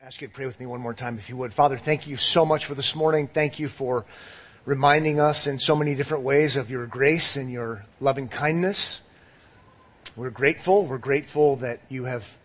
[0.00, 1.52] ask you to pray with me one more time if you would.
[1.52, 3.26] Father, thank you so much for this morning.
[3.26, 4.04] Thank you for
[4.64, 9.00] reminding us in so many different ways of your grace and your loving kindness.
[10.14, 10.84] We're grateful.
[10.84, 12.38] We're grateful that you have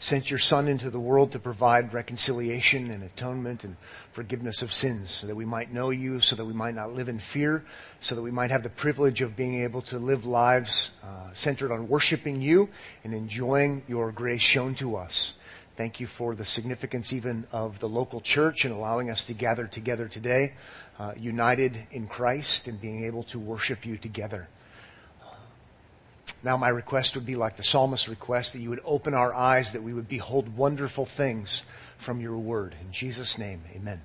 [0.00, 3.76] sent your Son into the world to provide reconciliation and atonement and
[4.12, 7.10] forgiveness of sins so that we might know you, so that we might not live
[7.10, 7.62] in fear,
[8.00, 11.70] so that we might have the privilege of being able to live lives uh, centered
[11.70, 12.66] on worshiping you
[13.04, 15.34] and enjoying your grace shown to us.
[15.76, 19.66] Thank you for the significance even of the local church and allowing us to gather
[19.66, 20.54] together today,
[20.98, 24.48] uh, united in Christ and being able to worship you together.
[26.42, 29.72] Now, my request would be like the psalmist's request that you would open our eyes,
[29.72, 31.62] that we would behold wonderful things
[31.98, 32.74] from your word.
[32.84, 34.00] In Jesus' name, amen.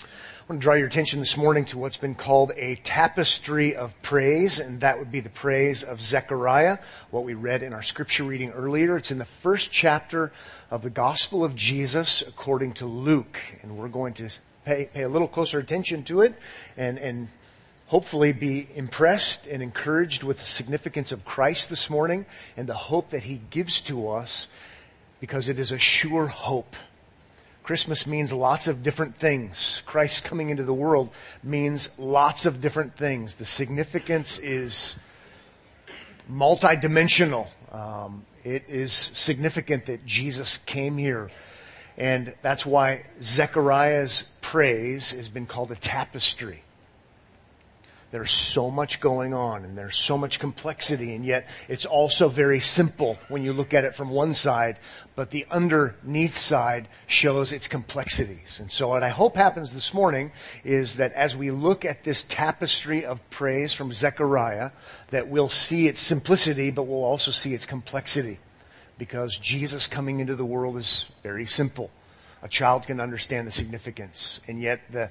[0.00, 4.00] I want to draw your attention this morning to what's been called a tapestry of
[4.02, 6.78] praise, and that would be the praise of Zechariah,
[7.10, 8.96] what we read in our scripture reading earlier.
[8.96, 10.32] It's in the first chapter
[10.70, 14.30] of the Gospel of Jesus according to Luke, and we're going to
[14.66, 16.34] pay, pay a little closer attention to it
[16.76, 17.28] and, and
[17.86, 22.26] hopefully be impressed and encouraged with the significance of Christ this morning
[22.56, 24.46] and the hope that he gives to us
[25.20, 26.76] because it is a sure hope.
[27.62, 29.82] Christmas means lots of different things.
[29.86, 31.10] Christ coming into the world
[31.42, 33.36] means lots of different things.
[33.36, 34.96] The significance is
[36.30, 37.48] multidimensional.
[37.72, 41.30] Um, it is significant that Jesus came here.
[41.96, 46.63] And that's why Zechariah's praise has been called a tapestry.
[48.14, 52.60] There's so much going on and there's so much complexity and yet it's also very
[52.60, 54.76] simple when you look at it from one side,
[55.16, 58.60] but the underneath side shows its complexities.
[58.60, 60.30] And so what I hope happens this morning
[60.62, 64.70] is that as we look at this tapestry of praise from Zechariah,
[65.08, 68.38] that we'll see its simplicity, but we'll also see its complexity.
[68.96, 71.90] Because Jesus coming into the world is very simple.
[72.44, 74.38] A child can understand the significance.
[74.46, 75.10] And yet the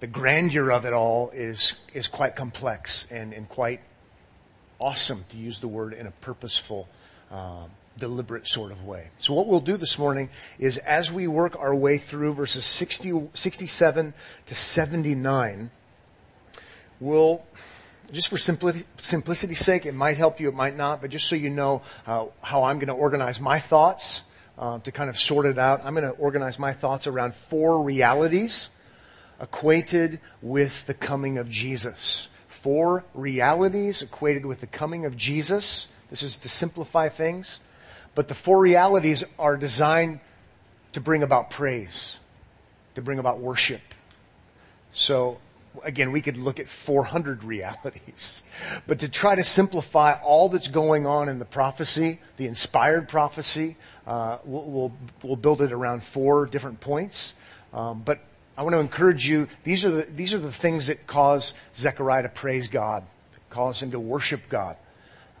[0.00, 3.80] the grandeur of it all is, is quite complex and, and quite
[4.78, 6.88] awesome, to use the word in a purposeful,
[7.32, 9.08] um, deliberate sort of way.
[9.18, 13.30] So what we'll do this morning is as we work our way through verses 60,
[13.34, 14.14] 67
[14.46, 15.70] to 79,
[17.00, 17.42] we'll,
[18.12, 21.34] just for simplicity, simplicity's sake, it might help you, it might not, but just so
[21.34, 24.22] you know uh, how I'm going to organize my thoughts
[24.58, 27.82] uh, to kind of sort it out, I'm going to organize my thoughts around four
[27.82, 28.68] realities
[29.40, 32.28] equated with the coming of Jesus.
[32.48, 35.86] Four realities equated with the coming of Jesus.
[36.10, 37.60] This is to simplify things.
[38.14, 40.20] But the four realities are designed
[40.92, 42.16] to bring about praise,
[42.94, 43.80] to bring about worship.
[44.90, 45.38] So,
[45.84, 48.42] again, we could look at 400 realities.
[48.88, 53.76] But to try to simplify all that's going on in the prophecy, the inspired prophecy,
[54.04, 57.34] uh, we'll, we'll, we'll, build it around four different points.
[57.72, 58.18] Um, but
[58.58, 59.46] I want to encourage you.
[59.62, 63.04] These are the, these are the things that cause Zechariah to praise God,
[63.50, 64.76] cause him to worship God.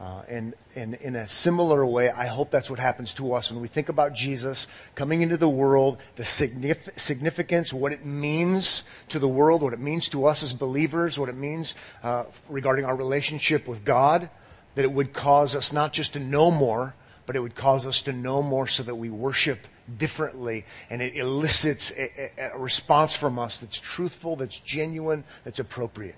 [0.00, 3.60] Uh, and, and in a similar way, I hope that's what happens to us when
[3.60, 9.18] we think about Jesus coming into the world, the signif- significance, what it means to
[9.18, 11.74] the world, what it means to us as believers, what it means
[12.04, 14.30] uh, regarding our relationship with God,
[14.76, 16.94] that it would cause us not just to know more,
[17.26, 19.66] but it would cause us to know more so that we worship
[19.96, 26.16] differently and it elicits a, a, response from us that's truthful, that's genuine, that's appropriate.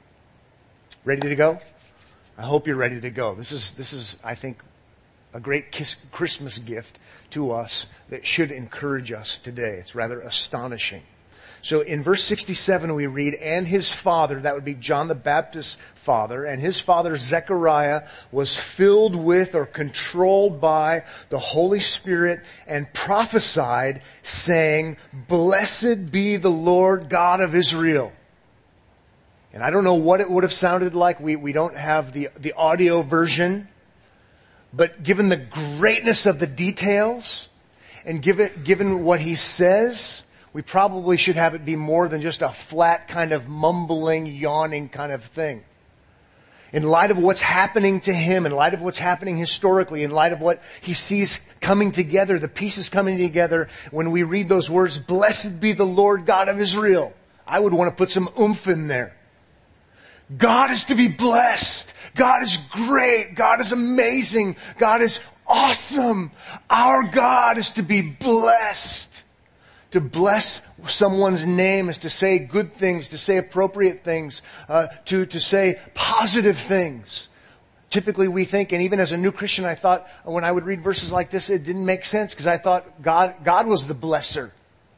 [1.04, 1.60] Ready to go?
[2.36, 3.34] I hope you're ready to go.
[3.34, 4.62] This is, this is, I think,
[5.32, 6.98] a great kiss, Christmas gift
[7.30, 9.76] to us that should encourage us today.
[9.78, 11.02] It's rather astonishing.
[11.62, 15.76] So in verse 67 we read, and his father, that would be John the Baptist's
[15.94, 22.92] father, and his father Zechariah was filled with or controlled by the Holy Spirit and
[22.94, 28.12] prophesied saying, blessed be the Lord God of Israel.
[29.52, 31.20] And I don't know what it would have sounded like.
[31.20, 33.68] We, we don't have the, the audio version.
[34.72, 37.48] But given the greatness of the details
[38.06, 40.22] and given, given what he says,
[40.52, 44.88] we probably should have it be more than just a flat kind of mumbling, yawning
[44.88, 45.62] kind of thing.
[46.72, 50.32] In light of what's happening to him, in light of what's happening historically, in light
[50.32, 54.98] of what he sees coming together, the pieces coming together, when we read those words,
[54.98, 57.12] blessed be the Lord God of Israel,
[57.46, 59.16] I would want to put some oomph in there.
[60.36, 61.92] God is to be blessed.
[62.14, 63.34] God is great.
[63.34, 64.56] God is amazing.
[64.78, 66.30] God is awesome.
[66.68, 69.09] Our God is to be blessed.
[69.92, 75.26] To bless someone's name is to say good things, to say appropriate things, uh, to,
[75.26, 77.28] to say positive things.
[77.90, 80.80] typically we think, and even as a new Christian, I thought when I would read
[80.82, 84.52] verses like this, it didn't make sense because I thought God, God was the blesser.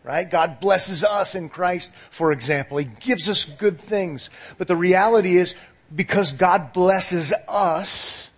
[0.05, 0.29] Right?
[0.29, 2.77] God blesses us in Christ, for example.
[2.79, 4.31] He gives us good things.
[4.59, 5.55] But the reality is,
[5.94, 8.29] because God blesses us,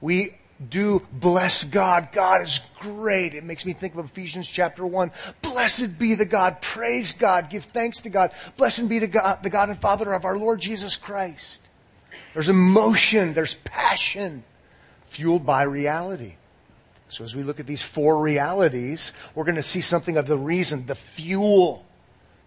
[0.00, 0.36] we
[0.70, 2.08] do bless God.
[2.12, 3.34] God is great.
[3.34, 5.10] It makes me think of Ephesians chapter 1.
[5.42, 6.62] Blessed be the God.
[6.62, 7.50] Praise God.
[7.50, 8.32] Give thanks to God.
[8.56, 11.62] Blessed be the God, the God and Father of our Lord Jesus Christ.
[12.32, 14.44] There's emotion, there's passion
[15.04, 16.34] fueled by reality.
[17.08, 20.38] So as we look at these four realities, we're going to see something of the
[20.38, 21.84] reason, the fuel,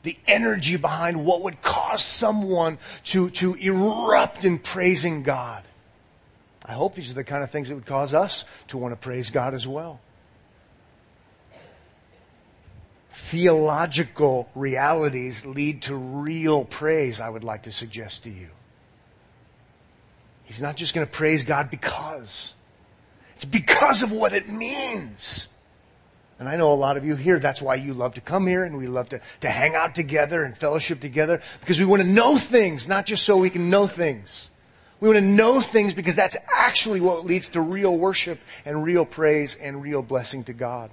[0.04, 5.64] the energy behind what would cause someone to, to erupt in praising God.
[6.69, 8.95] I hope these are the kind of things that would cause us to want to
[8.95, 10.00] praise God as well.
[13.10, 18.50] Theological realities lead to real praise, I would like to suggest to you.
[20.44, 22.54] He's not just going to praise God because.
[23.36, 25.48] It's because of what it means.
[26.38, 28.63] And I know a lot of you here, that's why you love to come here
[28.63, 32.07] and we love to, to hang out together and fellowship together because we want to
[32.07, 34.50] know things, not just so we can know things.
[35.00, 39.06] We want to know things because that's actually what leads to real worship and real
[39.06, 40.92] praise and real blessing to God.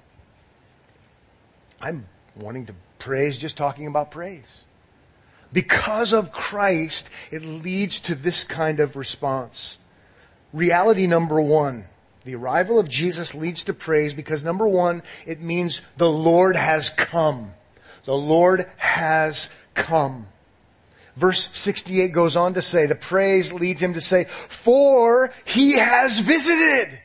[1.81, 2.07] I'm
[2.37, 4.63] wanting to praise just talking about praise.
[5.53, 9.77] Because of Christ, it leads to this kind of response.
[10.53, 11.87] Reality number one.
[12.25, 16.91] The arrival of Jesus leads to praise because number one, it means the Lord has
[16.91, 17.53] come.
[18.05, 20.27] The Lord has come.
[21.17, 26.19] Verse 68 goes on to say, the praise leads him to say, for he has
[26.19, 27.01] visited.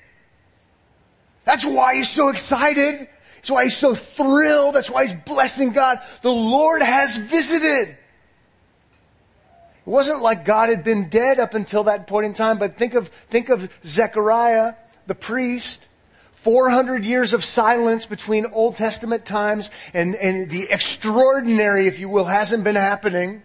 [1.46, 3.08] That's why he's so excited.
[3.36, 4.75] That's why he's so thrilled.
[4.75, 6.00] That's why he's blessing God.
[6.22, 7.90] The Lord has visited.
[7.90, 12.94] It wasn't like God had been dead up until that point in time, but think
[12.94, 14.75] of, think of Zechariah,
[15.08, 15.88] the priest.
[16.34, 22.25] 400 years of silence between Old Testament times and, and the extraordinary, if you will,
[22.25, 23.44] hasn't been happening.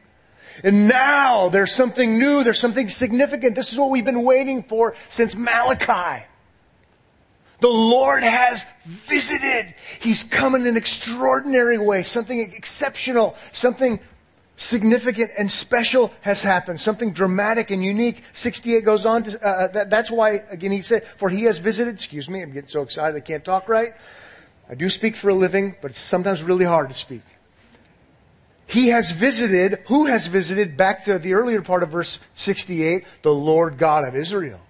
[0.64, 3.54] And now there's something new, there's something significant.
[3.54, 6.24] This is what we've been waiting for since Malachi.
[7.60, 9.74] The Lord has visited.
[10.00, 13.98] He's come in an extraordinary way, something exceptional, something
[14.56, 16.80] significant and special has happened.
[16.80, 18.22] Something dramatic and unique.
[18.32, 21.58] 68 goes on to, uh, uh, that, that's why, again, he said, for he has
[21.58, 23.94] visited, excuse me, I'm getting so excited I can't talk right.
[24.68, 27.22] I do speak for a living, but it's sometimes really hard to speak.
[28.66, 33.34] He has visited, who has visited, back to the earlier part of verse 68, the
[33.34, 34.60] Lord God of Israel.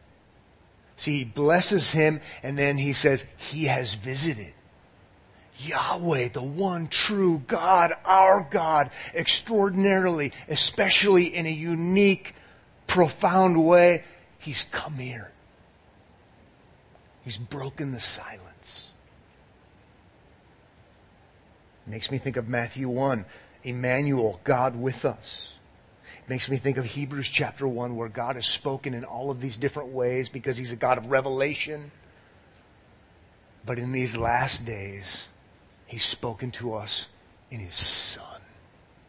[0.96, 4.52] See, he blesses him and then he says, he has visited.
[5.58, 12.34] Yahweh, the one true God, our God, extraordinarily, especially in a unique,
[12.86, 14.04] profound way,
[14.38, 15.32] He's come here.
[17.24, 18.90] He's broken the silence.
[21.86, 23.24] Makes me think of Matthew 1,
[23.66, 25.54] Emmanuel, God with us.
[26.24, 29.40] It makes me think of Hebrews chapter 1, where God has spoken in all of
[29.40, 31.90] these different ways because He's a God of revelation.
[33.64, 35.26] But in these last days,
[35.86, 37.08] He's spoken to us
[37.50, 38.40] in His Son.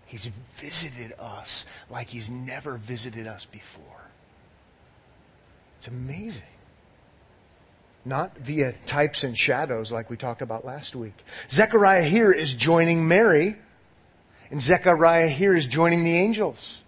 [0.06, 0.25] He's
[0.56, 3.83] visited us like He's never visited us before.
[5.77, 6.44] It's amazing.
[8.06, 11.13] Not via types and shadows like we talked about last week.
[11.50, 13.58] Zechariah here is joining Mary,
[14.50, 16.80] and Zechariah here is joining the angels.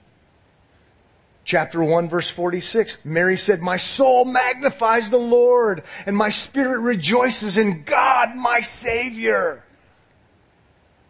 [1.44, 7.58] Chapter 1 verse 46, Mary said, My soul magnifies the Lord, and my spirit rejoices
[7.58, 9.63] in God, my Savior.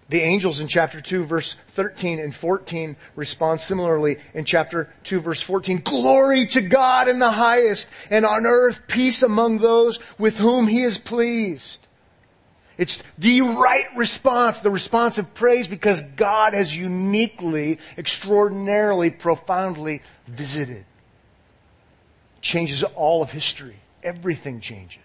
[0.10, 5.42] The angels in chapter 2 verse 13 and 14 respond similarly in chapter 2 verse
[5.42, 5.82] 14.
[5.82, 10.82] Glory to God in the highest and on earth peace among those with whom he
[10.82, 11.86] is pleased.
[12.80, 20.86] It's the right response, the response of praise because God has uniquely, extraordinarily, profoundly visited.
[22.40, 23.76] Changes all of history.
[24.02, 25.02] Everything changes.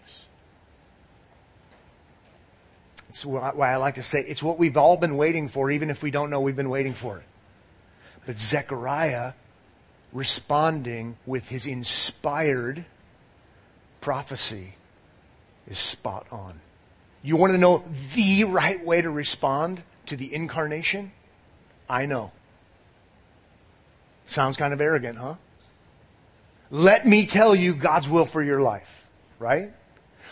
[3.08, 6.00] It's why I like to say it's what we've all been waiting for, even if
[6.00, 7.24] we don't know we've been waiting for it.
[8.24, 9.32] But Zechariah
[10.12, 12.84] responding with his inspired
[14.00, 14.76] prophecy
[15.66, 16.60] is spot on.
[17.24, 17.82] You want to know
[18.14, 21.10] the right way to respond to the incarnation?
[21.88, 22.32] I know.
[24.26, 25.36] Sounds kind of arrogant, huh?
[26.70, 29.06] Let me tell you God's will for your life,
[29.38, 29.72] right?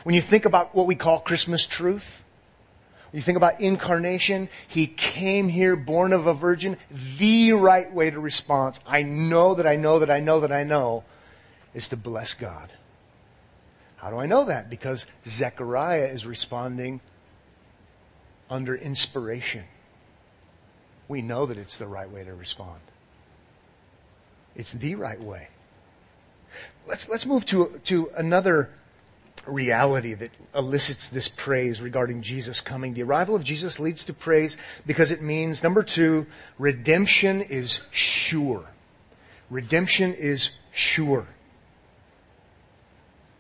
[0.02, 2.25] When you think about what we call Christmas truth,
[3.11, 6.76] when you think about incarnation, he came here born of a virgin.
[7.16, 10.64] The right way to respond, I know that I know that I know that I
[10.64, 11.04] know,
[11.72, 12.70] is to bless God.
[14.02, 14.68] How do I know that?
[14.68, 17.00] Because Zechariah is responding
[18.50, 19.62] under inspiration.
[21.06, 22.80] We know that it's the right way to respond.
[24.56, 25.47] It's the right way.
[26.88, 28.71] Let's, let's move to, to another
[29.47, 32.94] reality that elicits this praise regarding Jesus coming.
[32.94, 36.26] The arrival of Jesus leads to praise because it means, number two,
[36.59, 38.64] redemption is sure.
[39.49, 41.28] Redemption is sure.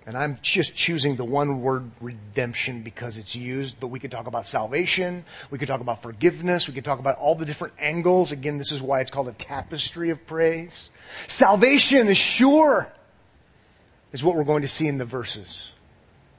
[0.04, 4.26] And I'm just choosing the one word redemption because it's used, but we could talk
[4.26, 8.32] about salvation, we could talk about forgiveness, we could talk about all the different angles.
[8.32, 10.90] Again, this is why it's called a tapestry of praise.
[11.28, 12.92] Salvation is sure,
[14.12, 15.70] is what we're going to see in the verses.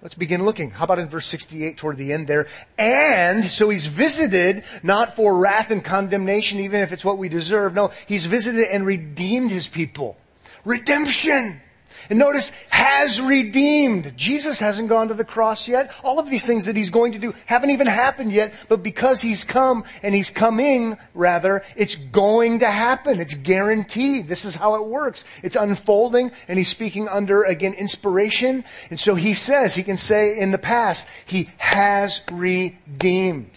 [0.02, 0.72] Let's begin looking.
[0.72, 2.48] How about in verse 68 toward the end there?
[2.78, 7.74] And, so he's visited not for wrath and condemnation, even if it's what we deserve.
[7.74, 10.18] No, he's visited and redeemed his people.
[10.66, 11.62] Redemption!
[12.10, 14.16] And notice, has redeemed.
[14.18, 15.94] Jesus hasn't gone to the cross yet.
[16.04, 19.22] All of these things that he's going to do haven't even happened yet, but because
[19.22, 23.20] he's come and he's coming, rather, it's going to happen.
[23.20, 24.28] It's guaranteed.
[24.28, 25.24] This is how it works.
[25.44, 28.64] It's unfolding and he's speaking under, again, inspiration.
[28.90, 33.52] And so he says, he can say in the past, he has redeemed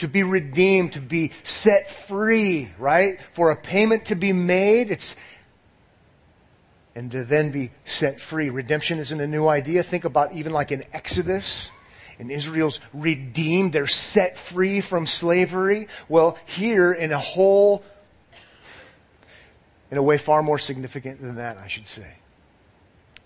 [0.00, 3.20] to be redeemed, to be set free, right?
[3.32, 4.90] For a payment to be made.
[4.90, 5.14] It's,
[6.94, 8.50] and to then be set free.
[8.50, 9.82] Redemption isn't a new idea.
[9.82, 11.70] Think about even like in Exodus.
[12.18, 13.72] And Israel's redeemed.
[13.72, 15.88] They're set free from slavery.
[16.08, 17.82] Well, here in a whole,
[19.90, 22.14] in a way far more significant than that, I should say.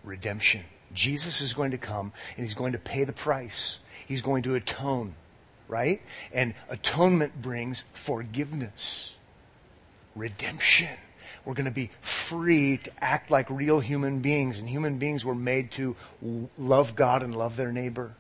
[0.05, 0.63] Redemption.
[0.93, 3.79] Jesus is going to come and he's going to pay the price.
[4.07, 5.15] He's going to atone,
[5.67, 6.01] right?
[6.33, 9.15] And atonement brings forgiveness.
[10.15, 10.97] Redemption.
[11.45, 14.59] We're going to be free to act like real human beings.
[14.59, 15.97] And human beings were made to
[16.57, 18.15] love God and love their neighbor.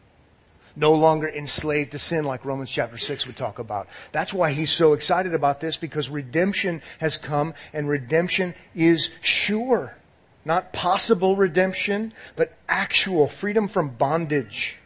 [0.76, 3.88] No longer enslaved to sin like Romans chapter 6 would talk about.
[4.12, 9.96] That's why he's so excited about this because redemption has come and redemption is sure.
[10.44, 14.76] Not possible redemption, but actual freedom from bondage.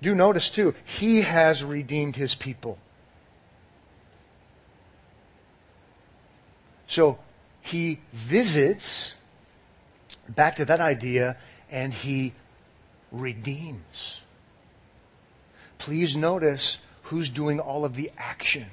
[0.00, 2.78] Do notice too, he has redeemed his people.
[6.86, 7.18] So
[7.62, 9.12] he visits,
[10.28, 11.36] back to that idea,
[11.70, 12.32] and he
[13.10, 14.20] redeems.
[15.78, 18.66] Please notice who's doing all of the action.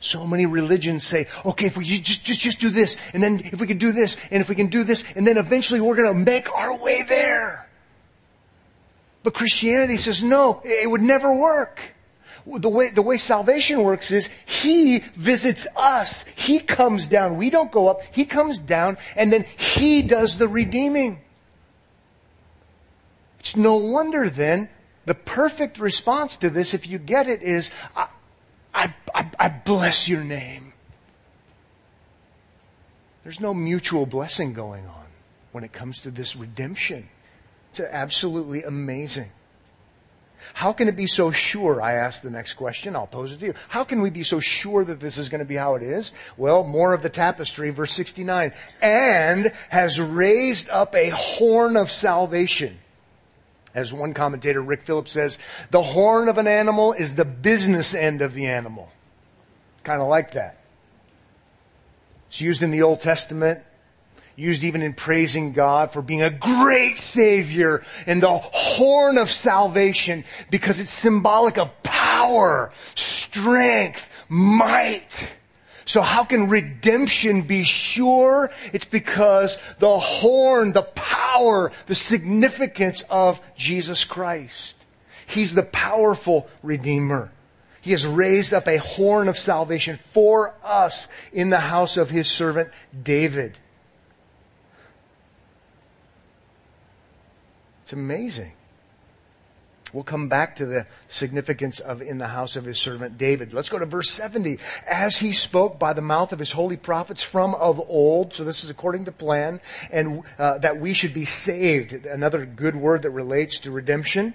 [0.00, 3.60] So many religions say, okay, if we just, just, just do this, and then if
[3.60, 6.12] we can do this, and if we can do this, and then eventually we're going
[6.12, 7.68] to make our way there.
[9.22, 11.80] But Christianity says, no, it would never work
[12.46, 16.24] the way, the way salvation works is He visits us.
[16.34, 17.36] He comes down.
[17.36, 18.00] We don't go up.
[18.12, 21.20] He comes down and then He does the redeeming.
[23.38, 24.68] It's no wonder then
[25.04, 28.08] the perfect response to this, if you get it, is I,
[28.74, 30.72] I, I, I bless your name.
[33.22, 35.06] There's no mutual blessing going on
[35.52, 37.08] when it comes to this redemption.
[37.70, 39.30] It's absolutely amazing.
[40.54, 41.80] How can it be so sure?
[41.80, 42.94] I ask the next question.
[42.94, 43.54] I'll pose it to you.
[43.68, 46.12] How can we be so sure that this is going to be how it is?
[46.36, 48.52] Well, more of the tapestry, verse 69.
[48.80, 52.78] And has raised up a horn of salvation.
[53.74, 55.38] As one commentator, Rick Phillips says,
[55.70, 58.92] the horn of an animal is the business end of the animal.
[59.82, 60.58] Kind of like that.
[62.28, 63.60] It's used in the Old Testament
[64.42, 70.24] used even in praising God for being a great Savior and the horn of salvation
[70.50, 75.26] because it's symbolic of power, strength, might.
[75.84, 78.50] So how can redemption be sure?
[78.72, 84.76] It's because the horn, the power, the significance of Jesus Christ.
[85.26, 87.32] He's the powerful Redeemer.
[87.80, 92.28] He has raised up a horn of salvation for us in the house of his
[92.28, 92.70] servant
[93.02, 93.58] David.
[97.92, 98.52] It's amazing.
[99.92, 103.52] We'll come back to the significance of in the house of his servant David.
[103.52, 104.58] Let's go to verse 70.
[104.88, 108.64] As he spoke by the mouth of his holy prophets from of old, so this
[108.64, 111.92] is according to plan, and uh, that we should be saved.
[112.06, 114.32] Another good word that relates to redemption.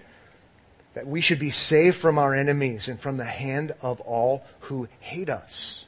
[0.93, 4.87] That we should be saved from our enemies and from the hand of all who
[4.99, 5.87] hate us.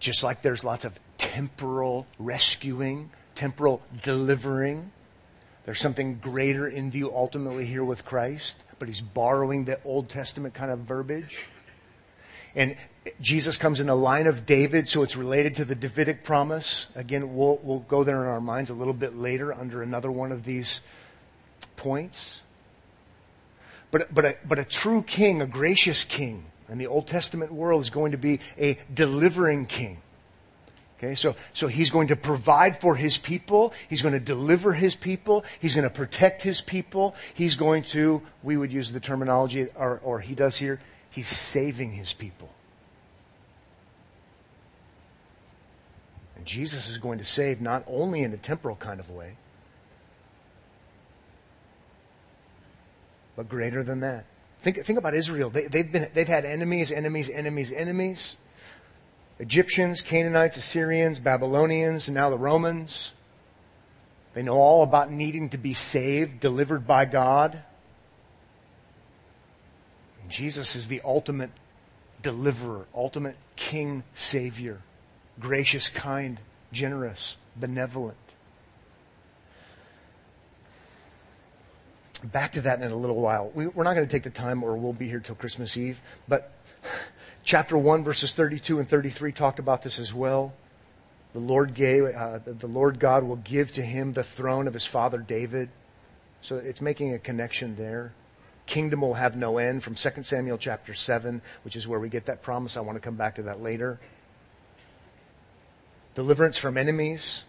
[0.00, 4.92] Just like there's lots of temporal rescuing, temporal delivering,
[5.68, 8.56] there's something greater in view ultimately here with Christ.
[8.78, 11.44] but he's borrowing the Old Testament kind of verbiage.
[12.54, 12.76] And
[13.20, 16.86] Jesus comes in the line of David, so it's related to the Davidic promise.
[16.94, 20.32] Again, we'll, we'll go there in our minds a little bit later under another one
[20.32, 20.80] of these
[21.76, 22.40] points.
[23.90, 27.82] But, but, a, but a true king, a gracious king, in the Old Testament world
[27.82, 29.98] is going to be a delivering king.
[30.98, 33.72] Okay, so, so he's going to provide for his people.
[33.88, 35.44] He's going to deliver his people.
[35.60, 37.14] He's going to protect his people.
[37.34, 41.92] He's going to, we would use the terminology, or, or he does here, he's saving
[41.92, 42.50] his people.
[46.36, 49.36] And Jesus is going to save not only in a temporal kind of way,
[53.36, 54.24] but greater than that.
[54.60, 55.50] Think, think about Israel.
[55.50, 58.36] They, they've, been, they've had enemies, enemies, enemies, enemies.
[59.38, 63.12] Egyptians, Canaanites, Assyrians, Babylonians, and now the Romans.
[64.34, 67.62] They know all about needing to be saved, delivered by God.
[70.22, 71.50] And Jesus is the ultimate
[72.20, 74.80] deliverer, ultimate king savior,
[75.38, 76.40] gracious, kind,
[76.72, 78.16] generous, benevolent.
[82.24, 83.50] Back to that in a little while.
[83.54, 86.00] We, are not going to take the time or we'll be here till Christmas Eve,
[86.26, 86.52] but
[87.48, 90.52] Chapter 1, verses 32 and 33 talked about this as well.
[91.32, 94.84] The Lord gave, uh, the Lord God will give to him the throne of his
[94.84, 95.70] father David.
[96.42, 98.12] So it's making a connection there.
[98.66, 102.26] Kingdom will have no end from 2 Samuel chapter 7, which is where we get
[102.26, 102.76] that promise.
[102.76, 103.98] I want to come back to that later.
[106.14, 107.44] Deliverance from enemies.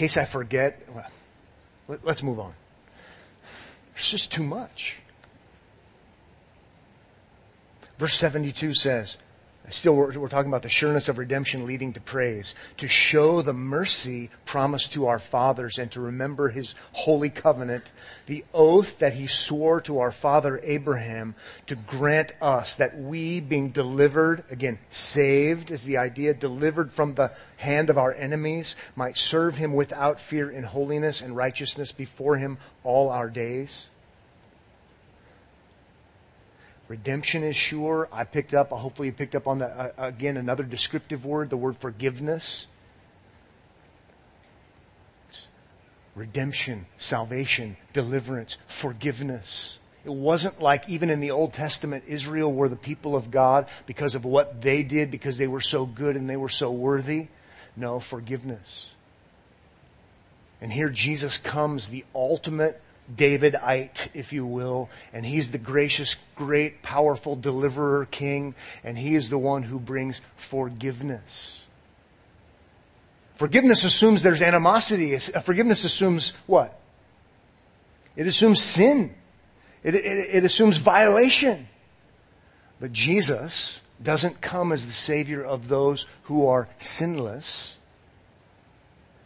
[0.00, 0.80] Case I forget,
[1.86, 2.54] let's move on.
[3.94, 4.98] It's just too much.
[7.98, 9.18] Verse 72 says,
[9.72, 13.52] still we're, we're, talking about the sureness of redemption leading to praise, to show the
[13.52, 17.92] mercy promised to our fathers and to remember his holy covenant,
[18.26, 21.34] the oath that he swore to our father Abraham
[21.66, 27.32] to grant us that we being delivered, again, saved is the idea, delivered from the
[27.56, 32.58] hand of our enemies, might serve him without fear in holiness and righteousness before him
[32.84, 33.86] all our days.
[36.90, 38.08] Redemption is sure.
[38.10, 41.56] I picked up, hopefully you picked up on the, uh, again, another descriptive word, the
[41.56, 42.66] word forgiveness.
[46.16, 49.78] redemption, salvation, deliverance, forgiveness.
[50.04, 54.14] It wasn't like even in the Old Testament, Israel were the people of God because
[54.14, 57.28] of what they did, because they were so good and they were so worthy.
[57.76, 58.90] No, forgiveness.
[60.60, 62.82] And here Jesus comes, the ultimate
[63.14, 69.30] Davidite, if you will, and he's the gracious, great, powerful deliverer king, and he is
[69.30, 71.62] the one who brings forgiveness.
[73.34, 75.18] Forgiveness assumes there's animosity.
[75.18, 76.78] Forgiveness assumes what?
[78.14, 79.14] It assumes sin.
[79.82, 81.68] It, it, it assumes violation.
[82.80, 87.78] But Jesus doesn't come as the Savior of those who are sinless.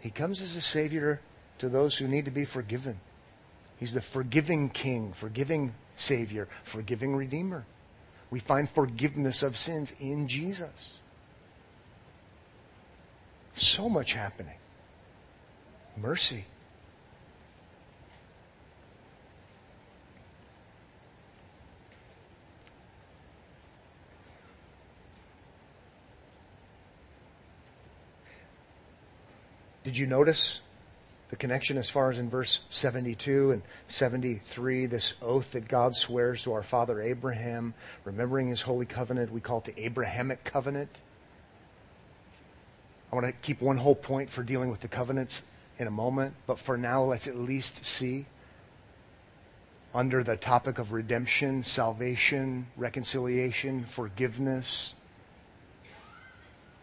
[0.01, 1.21] He comes as a Savior
[1.59, 3.01] to those who need to be forgiven.
[3.85, 7.67] He's the forgiving King, forgiving Savior, forgiving Redeemer.
[8.31, 10.93] We find forgiveness of sins in Jesus.
[13.57, 14.57] So much happening.
[15.99, 16.47] Mercy.
[29.83, 30.63] Did you notice
[31.31, 36.43] the connection as far as in verse 72 and 73, this oath that God swears
[36.43, 41.01] to our father Abraham, remembering his holy covenant, we call it the Abrahamic covenant.
[43.11, 45.43] I want to keep one whole point for dealing with the covenants
[45.79, 48.27] in a moment, but for now, let's at least see
[49.95, 54.95] under the topic of redemption, salvation, reconciliation, forgiveness.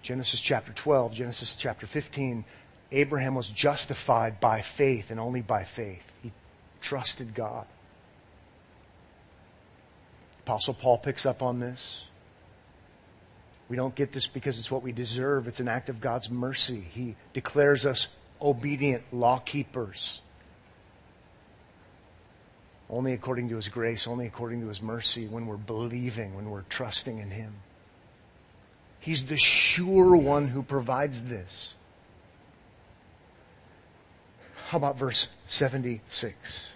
[0.02, 2.46] Genesis chapter 12, Genesis chapter 15,
[2.92, 6.14] Abraham was justified by faith and only by faith.
[6.22, 6.32] He
[6.82, 7.66] trusted God.
[10.40, 12.06] Apostle Paul picks up on this.
[13.70, 15.48] We don't get this because it's what we deserve.
[15.48, 16.84] It's an act of God's mercy.
[16.92, 18.08] He declares us
[18.42, 20.22] obedient law keepers.
[22.90, 26.64] Only according to His grace, only according to His mercy, when we're believing, when we're
[26.64, 27.54] trusting in Him.
[29.00, 31.74] He's the sure one who provides this.
[34.72, 36.70] How about verse 76?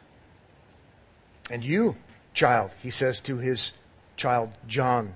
[1.49, 1.95] And you,
[2.33, 3.71] child, he says to his
[4.17, 5.13] child John,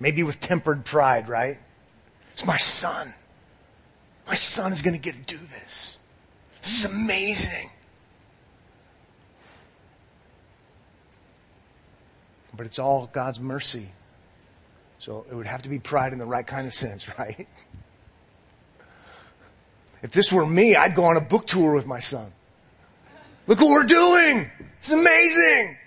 [0.00, 1.58] maybe with tempered pride, right?
[2.32, 3.14] It's my son.
[4.26, 5.96] My son is going to get to do this.
[6.60, 7.70] This is amazing.
[12.56, 13.90] But it's all God's mercy.
[14.98, 17.46] So it would have to be pride in the right kind of sense, right?
[20.04, 22.30] If this were me, I'd go on a book tour with my son.
[23.46, 24.50] Look what we're doing!
[24.78, 25.78] It's amazing!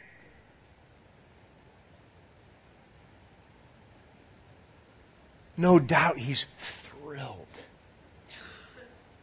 [5.56, 7.46] No doubt he's thrilled.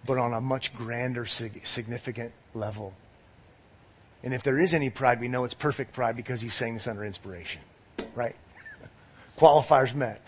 [0.07, 2.95] But on a much grander, significant level.
[4.23, 6.87] And if there is any pride, we know it's perfect pride because he's saying this
[6.87, 7.63] under inspiration.
[8.15, 8.37] Right?
[9.39, 10.21] Qualifiers met.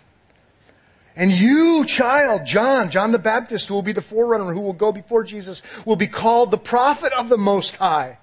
[1.16, 4.92] And you, child, John, John the Baptist, who will be the forerunner, who will go
[4.92, 8.18] before Jesus, will be called the prophet of the Most High.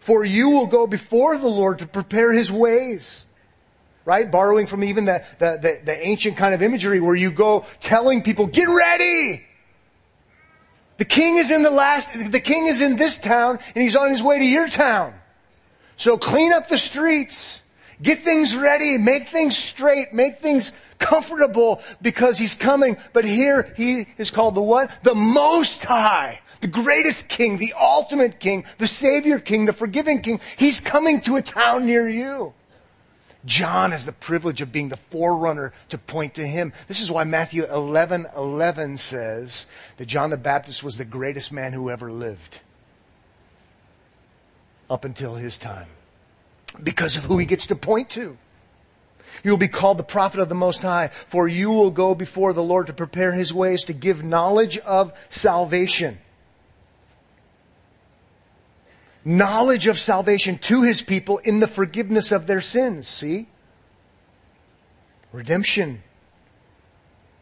[0.00, 3.26] For you will go before the Lord to prepare his ways
[4.04, 4.30] right?
[4.30, 8.22] Borrowing from even the, the, the, the, ancient kind of imagery where you go telling
[8.22, 9.44] people, get ready!
[10.98, 14.10] The king is in the last, the king is in this town and he's on
[14.10, 15.14] his way to your town.
[15.96, 17.60] So clean up the streets.
[18.00, 18.98] Get things ready.
[18.98, 20.12] Make things straight.
[20.12, 22.96] Make things comfortable because he's coming.
[23.12, 24.90] But here he is called the what?
[25.02, 26.40] The Most High.
[26.60, 30.40] The greatest king, the ultimate king, the savior king, the forgiving king.
[30.56, 32.54] He's coming to a town near you.
[33.44, 36.72] John has the privilege of being the forerunner to point to him.
[36.86, 41.72] This is why Matthew 11 11 says that John the Baptist was the greatest man
[41.72, 42.60] who ever lived
[44.88, 45.88] up until his time
[46.82, 48.36] because of who he gets to point to.
[49.42, 52.52] You will be called the prophet of the Most High, for you will go before
[52.52, 56.18] the Lord to prepare his ways to give knowledge of salvation
[59.24, 63.08] knowledge of salvation to his people in the forgiveness of their sins.
[63.08, 63.48] See?
[65.32, 66.02] Redemption.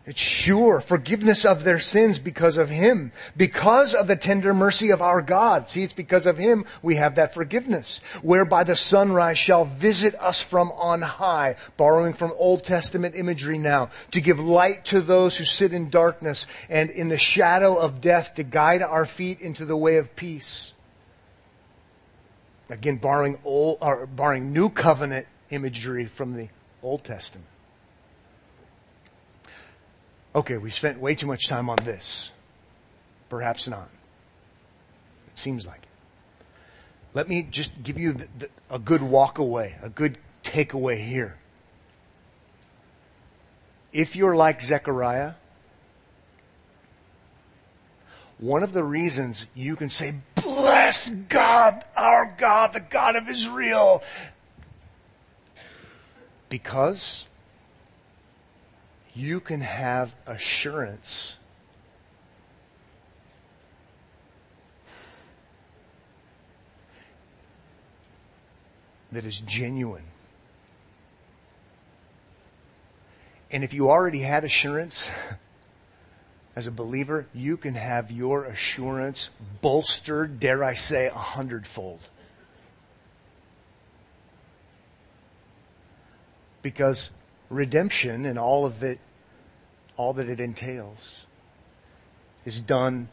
[0.06, 3.12] It's sure forgiveness of their sins because of Him.
[3.36, 5.68] Because of the tender mercy of our God.
[5.68, 8.00] See, it's because of Him we have that forgiveness.
[8.22, 11.56] Whereby the sunrise shall visit us from on high.
[11.76, 13.90] Borrowing from Old Testament imagery now.
[14.12, 18.34] To give light to those who sit in darkness and in the shadow of death
[18.36, 20.72] to guide our feet into the way of peace.
[22.70, 26.48] Again, borrowing old, or borrowing new covenant imagery from the
[26.82, 27.49] Old Testament.
[30.34, 32.30] Okay, we spent way too much time on this.
[33.28, 33.88] Perhaps not.
[35.28, 35.88] It seems like it.
[37.14, 41.36] Let me just give you the, the, a good walk away, a good takeaway here.
[43.92, 45.34] If you're like Zechariah,
[48.38, 54.02] one of the reasons you can say, Bless God, our God, the God of Israel.
[56.48, 57.26] Because
[59.14, 61.36] you can have assurance
[69.12, 70.04] that is genuine.
[73.50, 75.08] And if you already had assurance,
[76.56, 82.00] as a believer, you can have your assurance bolstered, dare I say, a hundredfold.
[86.62, 87.10] Because
[87.50, 88.98] redemption and all of it,
[89.96, 91.26] all that it entails,
[92.44, 93.08] is done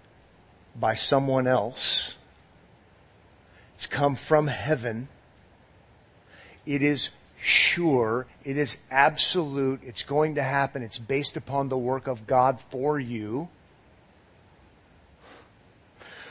[0.80, 2.14] by someone else.
[3.76, 5.10] It's come from heaven.
[6.66, 12.08] It is sure, it is absolute, it's going to happen, it's based upon the work
[12.08, 13.50] of God for you.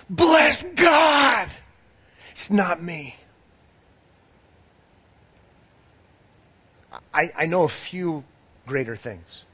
[0.09, 1.49] Bless God!
[2.31, 3.17] It's not me.
[7.17, 8.23] I, I know a few
[8.67, 9.47] greater things.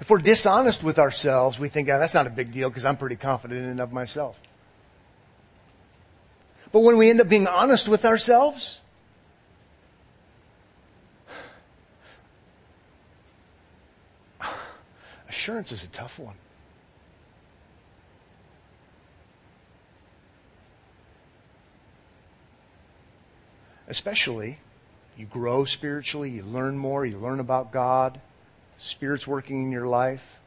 [0.00, 2.96] If we're dishonest with ourselves, we think, oh, that's not a big deal because I'm
[2.96, 4.40] pretty confident in of myself.
[6.72, 8.80] But when we end up being honest with ourselves,
[15.28, 16.36] Assurance is a tough one.
[23.88, 24.58] Especially,
[25.16, 28.20] you grow spiritually, you learn more, you learn about God,
[28.78, 30.38] Spirit's working in your life.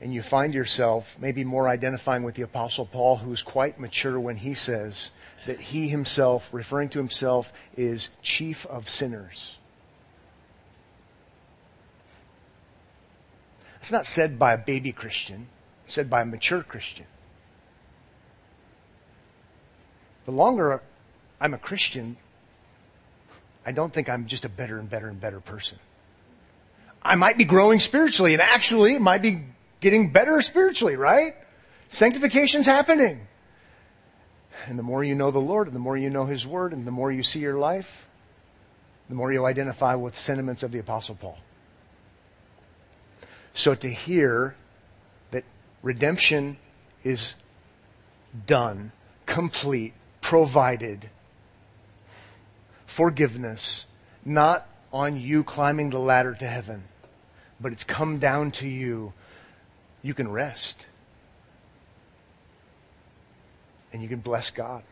[0.00, 4.36] And you find yourself maybe more identifying with the Apostle Paul, who's quite mature when
[4.36, 5.10] he says
[5.46, 9.56] that he himself, referring to himself, is chief of sinners.
[13.80, 15.46] It's not said by a baby Christian,
[15.84, 17.06] it's said by a mature Christian.
[20.24, 20.82] The longer
[21.40, 22.16] I'm a Christian,
[23.64, 25.78] I don't think I'm just a better and better and better person.
[27.02, 29.44] I might be growing spiritually and actually it might be
[29.80, 31.34] getting better spiritually, right?
[31.90, 33.26] Sanctification's happening.
[34.66, 36.86] And the more you know the Lord and the more you know His Word and
[36.86, 38.08] the more you see your life,
[39.08, 41.38] the more you identify with sentiments of the Apostle Paul.
[43.52, 44.56] So to hear
[45.30, 45.44] that
[45.82, 46.56] redemption
[47.04, 47.34] is
[48.46, 48.92] done,
[49.26, 51.10] complete, provided,
[52.96, 53.84] forgiveness,
[54.24, 56.82] not on you climbing the ladder to heaven,
[57.60, 59.12] but it's come down to you,
[60.02, 60.86] you can rest.
[63.92, 64.82] And you can bless God.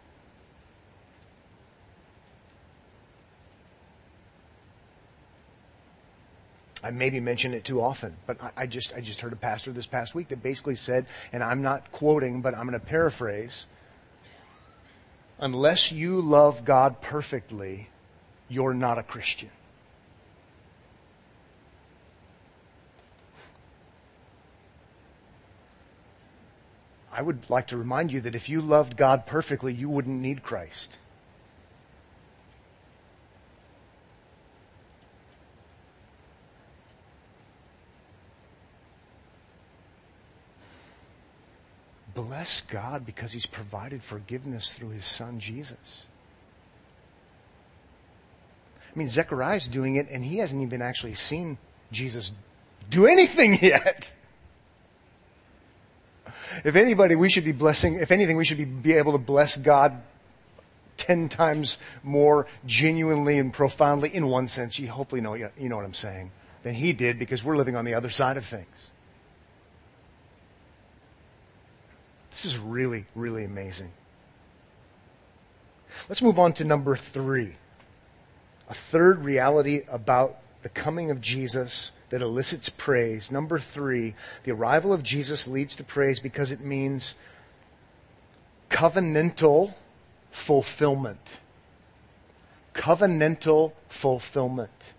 [6.82, 9.72] I maybe mention it too often, but I, I, just I just heard a pastor
[9.72, 13.64] this past week that basically said, and I'm not quoting, but I'm going to paraphrase:
[15.38, 17.88] unless you love God perfectly,
[18.48, 19.50] you're not a Christian.
[27.16, 30.42] I would like to remind you that if you loved God perfectly, you wouldn't need
[30.42, 30.98] Christ.
[42.14, 46.02] Bless God because He's provided forgiveness through His Son Jesus.
[48.94, 51.58] I mean, Zechariah's doing it, and he hasn't even actually seen
[51.90, 52.32] Jesus
[52.90, 54.12] do anything yet.
[56.64, 59.56] If anybody, we should be blessing, if anything, we should be, be able to bless
[59.56, 60.00] God
[60.96, 65.84] ten times more genuinely and profoundly, in one sense, you hopefully know, you know what
[65.84, 66.30] I'm saying,
[66.62, 68.90] than he did because we're living on the other side of things.
[72.30, 73.90] This is really, really amazing.
[76.08, 77.54] Let's move on to number three.
[78.68, 83.30] A third reality about the coming of Jesus that elicits praise.
[83.30, 87.14] Number three, the arrival of Jesus leads to praise because it means
[88.70, 89.74] covenantal
[90.30, 91.40] fulfillment.
[92.72, 94.92] Covenantal fulfillment.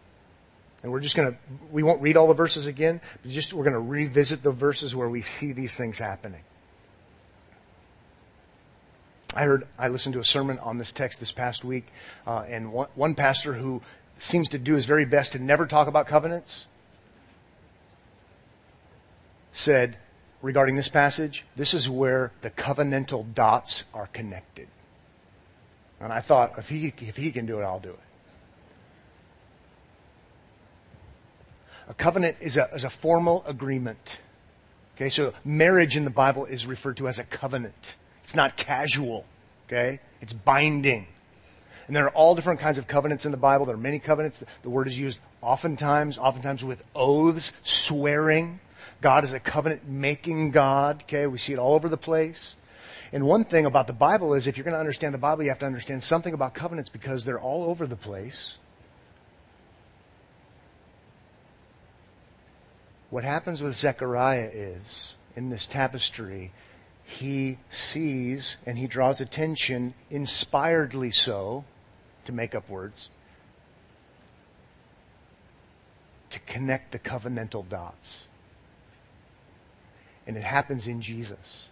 [0.83, 1.37] And we're just going to,
[1.71, 4.95] we won't read all the verses again, but just we're going to revisit the verses
[4.95, 6.41] where we see these things happening.
[9.35, 11.87] I heard, I listened to a sermon on this text this past week,
[12.25, 13.81] uh, and one, one pastor who
[14.17, 16.65] seems to do his very best to never talk about covenants
[19.51, 19.97] said
[20.41, 24.67] regarding this passage, this is where the covenantal dots are connected.
[25.99, 27.99] And I thought, if he, if he can do it, I'll do it.
[31.87, 34.19] A covenant is a, is a formal agreement.
[34.95, 37.95] Okay, so marriage in the Bible is referred to as a covenant.
[38.25, 39.23] It's not casual,
[39.67, 39.99] okay?
[40.19, 41.05] It's binding.
[41.85, 43.67] And there are all different kinds of covenants in the Bible.
[43.67, 44.43] There are many covenants.
[44.63, 48.61] The word is used oftentimes, oftentimes with oaths, swearing.
[48.99, 51.27] God is a covenant making God, okay?
[51.27, 52.55] We see it all over the place.
[53.13, 55.49] And one thing about the Bible is if you're going to understand the Bible, you
[55.49, 58.57] have to understand something about covenants because they're all over the place.
[63.11, 66.51] What happens with Zechariah is, in this tapestry,
[67.05, 71.63] he sees and he draws attention, inspiredly so,
[72.25, 73.09] to make up words,
[76.31, 78.25] to connect the covenantal dots.
[80.25, 81.67] And it happens in Jesus.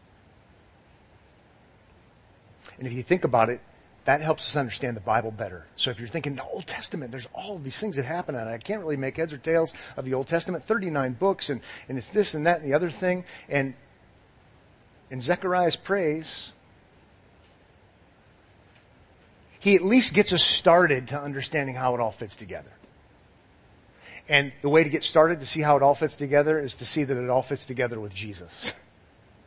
[2.78, 3.60] And if you think about it,
[4.06, 5.66] that helps us understand the Bible better.
[5.76, 8.50] So if you're thinking the Old Testament, there's all of these things that happen, and
[8.50, 11.98] I can't really make heads or tails of the Old Testament, 39 books, and, and
[11.98, 13.24] it's this and that and the other thing.
[13.50, 13.74] And
[15.14, 16.52] in Zechariah's praise,
[19.60, 22.72] he at least gets us started to understanding how it all fits together.
[24.28, 26.86] And the way to get started to see how it all fits together is to
[26.88, 28.74] see that it all fits together with Jesus.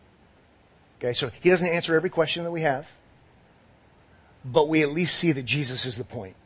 [1.01, 2.89] okay, so he doesn't answer every question that we have,
[4.45, 6.37] but we at least see that Jesus is the point,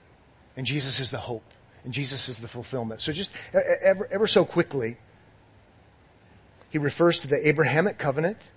[0.56, 1.44] and Jesus is the hope,
[1.84, 3.02] and Jesus is the fulfillment.
[3.02, 3.32] So just
[3.82, 4.96] ever, ever so quickly,
[6.70, 8.48] he refers to the Abrahamic covenant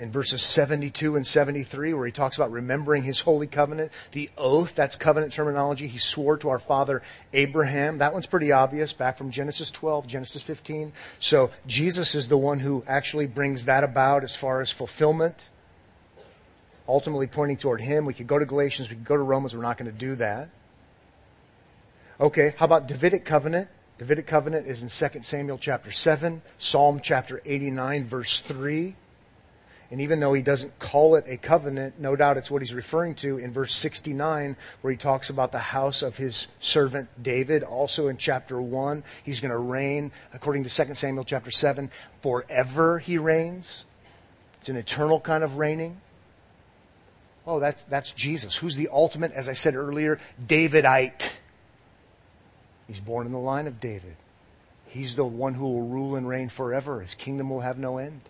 [0.00, 4.74] in verses 72 and 73, where he talks about remembering his holy covenant, the oath,
[4.74, 5.88] that's covenant terminology.
[5.88, 7.98] He swore to our father Abraham.
[7.98, 10.92] That one's pretty obvious, back from Genesis 12, Genesis 15.
[11.18, 15.48] So Jesus is the one who actually brings that about as far as fulfillment,
[16.86, 18.06] ultimately pointing toward him.
[18.06, 20.14] We could go to Galatians, we could go to Romans, we're not going to do
[20.16, 20.48] that.
[22.20, 23.68] Okay, how about Davidic covenant?
[23.98, 28.94] Davidic covenant is in 2 Samuel chapter 7, Psalm chapter 89, verse 3.
[29.90, 33.14] And even though he doesn't call it a covenant, no doubt it's what he's referring
[33.16, 37.62] to in verse 69, where he talks about the house of his servant David.
[37.62, 42.98] Also in chapter 1, he's going to reign, according to 2 Samuel chapter 7, forever
[42.98, 43.86] he reigns.
[44.60, 46.02] It's an eternal kind of reigning.
[47.46, 48.56] Oh, that's, that's Jesus.
[48.56, 51.38] Who's the ultimate, as I said earlier, Davidite?
[52.86, 54.16] He's born in the line of David.
[54.86, 57.00] He's the one who will rule and reign forever.
[57.00, 58.20] His kingdom will have no end.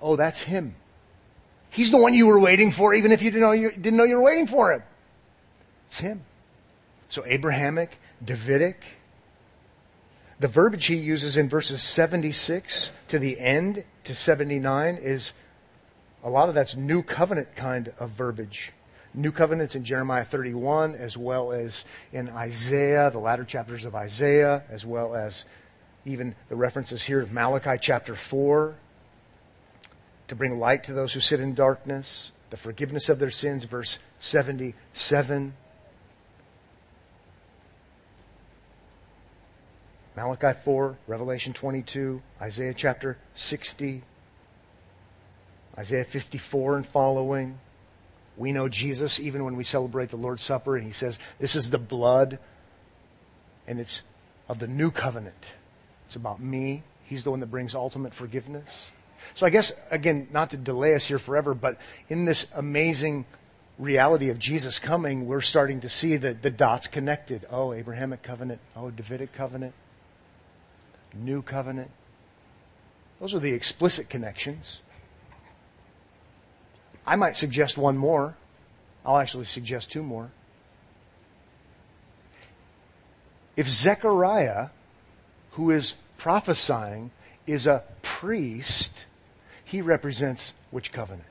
[0.00, 0.74] Oh, that's him.
[1.70, 4.04] He's the one you were waiting for, even if you didn't know you, didn't know
[4.04, 4.82] you were waiting for him.
[5.86, 6.22] It's him.
[7.08, 8.82] So Abrahamic, Davidic.
[10.38, 15.32] The verbiage he uses in verses 76 to the end to 79 is
[16.22, 18.72] a lot of that's new covenant kind of verbiage.
[19.14, 24.62] New covenants in Jeremiah 31, as well as in Isaiah, the latter chapters of Isaiah,
[24.68, 25.46] as well as
[26.04, 28.74] even the references here of Malachi chapter 4
[30.28, 33.98] to bring light to those who sit in darkness, the forgiveness of their sins, verse
[34.18, 35.54] 77.
[40.16, 44.02] Malachi 4, Revelation 22, Isaiah chapter 60,
[45.78, 47.58] Isaiah 54 and following.
[48.38, 51.68] We know Jesus even when we celebrate the Lord's Supper, and he says, This is
[51.68, 52.38] the blood,
[53.66, 54.00] and it's
[54.48, 55.54] of the new covenant.
[56.06, 56.82] It's about me.
[57.04, 58.86] He's the one that brings ultimate forgiveness.
[59.34, 63.26] So I guess, again, not to delay us here forever, but in this amazing
[63.78, 67.46] reality of Jesus coming, we're starting to see the, the dots connected.
[67.50, 68.60] Oh, Abrahamic covenant.
[68.74, 69.74] Oh, Davidic covenant.
[71.14, 71.90] New covenant.
[73.20, 74.80] Those are the explicit connections.
[77.06, 78.36] I might suggest one more.
[79.04, 80.30] I'll actually suggest two more.
[83.56, 84.68] If Zechariah,
[85.52, 87.10] who is prophesying,
[87.46, 89.06] is a priest,
[89.64, 91.28] he represents which covenant?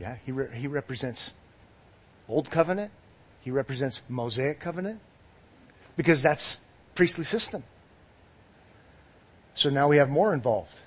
[0.00, 1.30] Yeah, he, re- he represents
[2.28, 2.90] Old Covenant.
[3.40, 4.98] He represents Mosaic Covenant
[5.96, 6.56] because that's
[6.96, 7.62] priestly system.
[9.54, 10.80] So now we have more involved.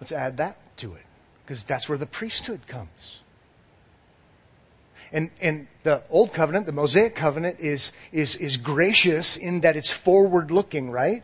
[0.00, 1.02] Let's add that to it
[1.44, 3.21] because that's where the priesthood comes.
[5.12, 9.90] And, and the Old Covenant, the Mosaic Covenant, is, is, is gracious in that it's
[9.90, 11.22] forward looking, right?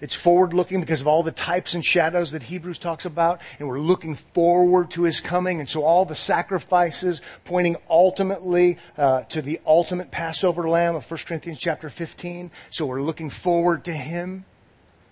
[0.00, 3.68] It's forward looking because of all the types and shadows that Hebrews talks about, and
[3.68, 5.60] we're looking forward to his coming.
[5.60, 11.20] And so all the sacrifices pointing ultimately uh, to the ultimate Passover lamb of 1
[11.26, 12.50] Corinthians chapter 15.
[12.70, 14.44] So we're looking forward to him.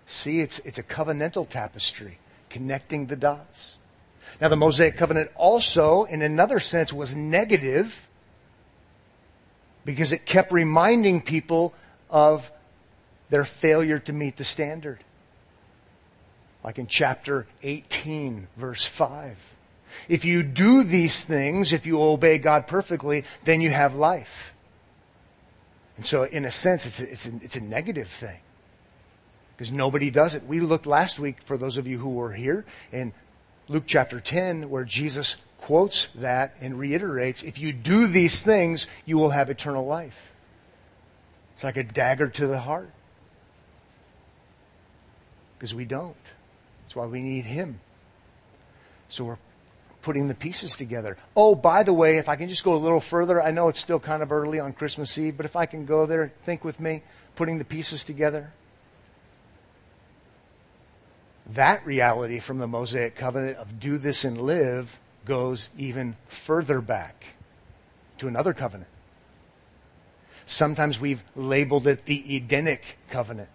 [0.07, 2.19] See, it's, it's a covenantal tapestry
[2.51, 3.77] connecting the dots.
[4.41, 8.09] Now, the Mosaic covenant also, in another sense, was negative
[9.85, 11.75] because it kept reminding people
[12.11, 12.51] of
[13.31, 14.99] their failure to meet the standard.
[16.63, 19.55] Like in chapter 18, verse 5.
[20.09, 24.55] If you do these things, if you obey God perfectly, then you have life.
[25.97, 28.39] And so, in a sense, it's a, it's a, it's a negative thing.
[29.57, 30.45] Because nobody does it.
[30.45, 33.13] We looked last week, for those of you who were here, in
[33.69, 39.17] Luke chapter 10, where Jesus quotes that and reiterates if you do these things, you
[39.17, 40.33] will have eternal life.
[41.55, 42.91] It's like a dagger to the heart
[45.57, 46.17] because we don't.
[46.83, 47.81] That's why we need Him.
[49.09, 49.39] So we're
[50.03, 51.17] putting the pieces together.
[51.35, 53.81] Oh, by the way, if I can just go a little further, I know it's
[53.81, 56.79] still kind of early on Christmas Eve, but if I can go there, think with
[56.79, 57.03] me,
[57.37, 58.53] putting the pieces together.
[61.47, 67.27] That reality from the Mosaic covenant of do this and live goes even further back
[68.19, 68.91] to another covenant.
[70.47, 73.49] Sometimes we've labeled it the Edenic covenant.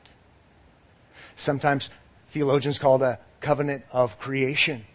[1.36, 1.89] Sometimes
[2.30, 4.86] theologians call it a covenant of creation.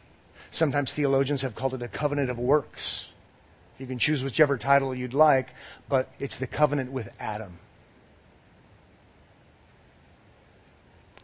[0.50, 3.08] Sometimes theologians have called it a covenant of works.
[3.78, 5.48] You can choose whichever title you'd like,
[5.88, 7.58] but it's the covenant with Adam.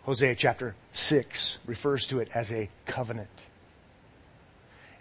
[0.03, 3.29] Hosea chapter 6 refers to it as a covenant.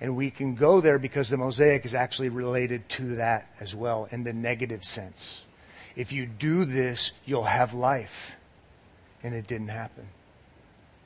[0.02, 4.08] And we can go there because the Mosaic is actually related to that as well
[4.12, 5.44] in the negative sense.
[5.96, 8.38] If you do this, you'll have life.
[9.24, 10.08] And it didn't happen.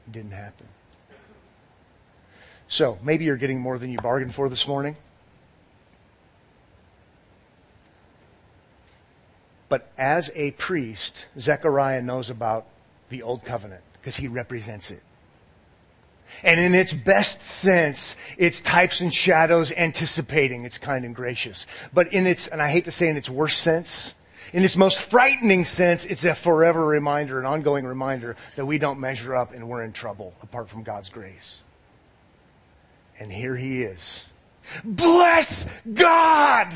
[0.07, 0.67] It didn't happen.
[2.67, 4.95] So maybe you're getting more than you bargained for this morning.
[9.69, 12.67] But as a priest, Zechariah knows about
[13.09, 15.01] the Old Covenant because he represents it.
[16.43, 20.65] And in its best sense, it's types and shadows anticipating.
[20.65, 21.65] It's kind and gracious.
[21.93, 24.13] But in its, and I hate to say in its worst sense,
[24.53, 28.99] In its most frightening sense, it's a forever reminder, an ongoing reminder that we don't
[28.99, 31.61] measure up and we're in trouble apart from God's grace.
[33.19, 34.25] And here he is.
[34.83, 36.73] Bless God!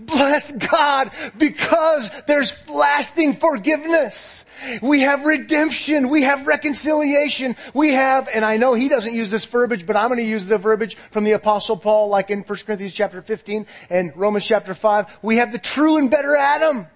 [0.00, 4.44] Bless God because there's lasting forgiveness.
[4.82, 6.08] We have redemption.
[6.08, 7.54] We have reconciliation.
[7.74, 10.46] We have, and I know he doesn't use this verbiage, but I'm going to use
[10.46, 14.74] the verbiage from the apostle Paul, like in 1 Corinthians chapter 15 and Romans chapter
[14.74, 15.20] 5.
[15.22, 16.86] We have the true and better Adam.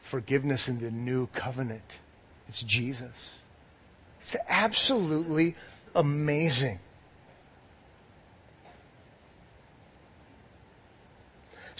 [0.00, 1.98] Forgiveness in the new covenant.
[2.48, 3.38] It's Jesus.
[4.20, 5.54] It's absolutely
[5.94, 6.80] amazing.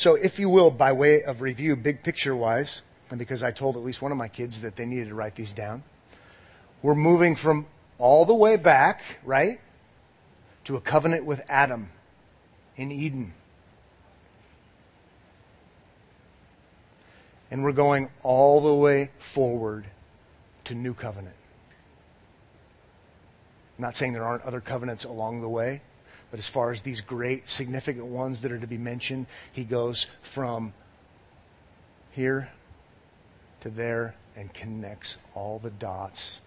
[0.01, 2.81] So, if you will, by way of review, big picture wise,
[3.11, 5.35] and because I told at least one of my kids that they needed to write
[5.35, 5.83] these down,
[6.81, 7.67] we're moving from
[7.99, 9.61] all the way back, right,
[10.65, 11.91] to a covenant with Adam
[12.77, 13.35] in Eden.
[17.51, 19.85] And we're going all the way forward
[20.65, 21.37] to new covenant.
[23.77, 25.83] I'm not saying there aren't other covenants along the way,
[26.31, 30.07] but as far as these great, significant ones that are to be mentioned, he goes
[30.23, 30.73] from
[32.13, 32.51] here
[33.61, 36.41] to there and connects all the dots.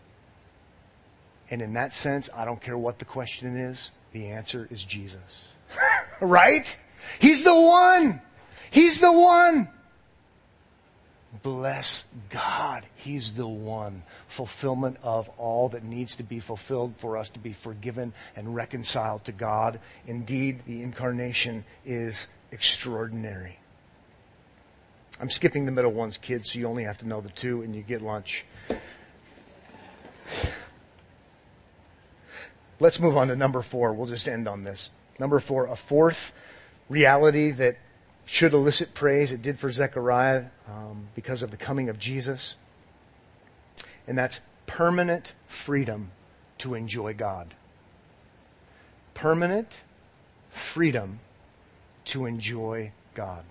[1.49, 5.43] And in that sense, I don't care what the question is, the answer is Jesus.
[6.21, 6.77] right?
[7.19, 8.21] He's the one.
[8.71, 9.69] He's the one.
[11.41, 12.85] Bless God.
[12.95, 14.03] He's the one.
[14.33, 19.23] Fulfillment of all that needs to be fulfilled for us to be forgiven and reconciled
[19.25, 19.79] to God.
[20.07, 23.59] Indeed, the incarnation is extraordinary.
[25.21, 27.75] I'm skipping the middle ones, kids, so you only have to know the two and
[27.75, 28.43] you get lunch.
[32.79, 33.93] Let's move on to number four.
[33.93, 34.89] We'll just end on this.
[35.19, 36.33] Number four, a fourth
[36.89, 37.77] reality that
[38.25, 39.31] should elicit praise.
[39.31, 42.55] It did for Zechariah um, because of the coming of Jesus.
[44.07, 46.11] And that's permanent freedom
[46.59, 47.53] to enjoy God.
[49.13, 49.81] Permanent
[50.49, 51.19] freedom
[52.05, 53.43] to enjoy God.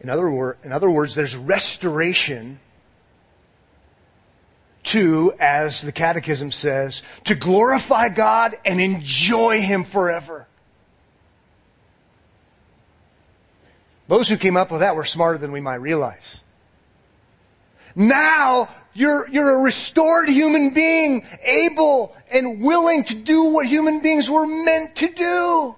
[0.00, 2.60] In other, wor- in other words, there's restoration
[4.84, 10.46] to, as the Catechism says, to glorify God and enjoy Him forever.
[14.08, 16.40] Those who came up with that were smarter than we might realize.
[17.94, 24.30] Now, you're, you're a restored human being, able and willing to do what human beings
[24.30, 25.76] were meant to do.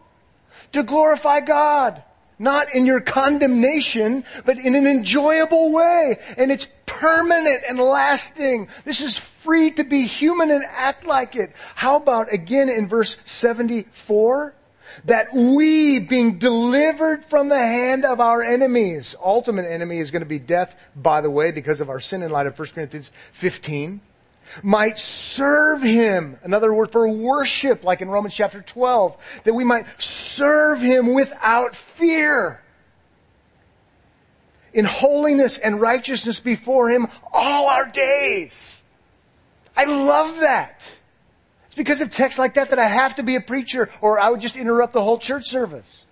[0.72, 2.02] To glorify God.
[2.38, 6.18] Not in your condemnation, but in an enjoyable way.
[6.36, 8.68] And it's permanent and lasting.
[8.84, 11.52] This is free to be human and act like it.
[11.74, 14.54] How about again in verse 74?
[15.04, 20.26] That we, being delivered from the hand of our enemies, ultimate enemy is going to
[20.26, 24.00] be death, by the way, because of our sin in light of 1 Corinthians 15
[24.62, 26.38] might serve him.
[26.42, 31.74] Another word for worship, like in Romans chapter 12, that we might serve him without
[31.74, 32.62] fear.
[34.72, 38.82] In holiness and righteousness before him all our days.
[39.76, 40.97] I love that.
[41.78, 44.40] Because of texts like that that I have to be a preacher or I would
[44.40, 46.04] just interrupt the whole church service.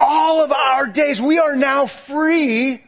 [0.00, 2.82] All of our days, we are now free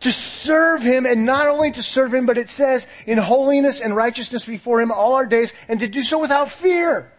[0.00, 3.94] to serve Him and not only to serve Him, but it says in holiness and
[3.94, 7.12] righteousness before Him all our days and to do so without fear.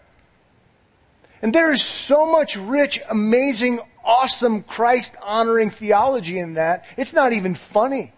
[1.43, 6.86] And there is so much rich, amazing, awesome, Christ honoring theology in that.
[6.97, 8.14] It's not even funny.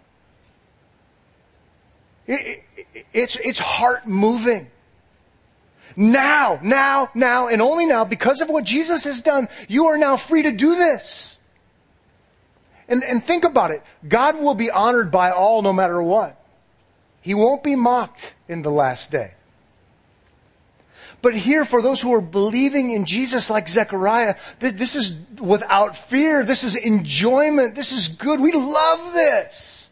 [2.25, 4.71] It, it, it's, it's heart moving.
[5.97, 10.17] Now, now, now, and only now, because of what Jesus has done, you are now
[10.17, 11.37] free to do this.
[12.87, 13.81] And, and think about it.
[14.07, 16.39] God will be honored by all no matter what.
[17.21, 19.33] He won't be mocked in the last day.
[21.21, 26.43] But here, for those who are believing in Jesus like Zechariah, this is without fear.
[26.43, 27.73] This is enjoyment.
[27.73, 28.39] This is good.
[28.39, 29.89] We love this.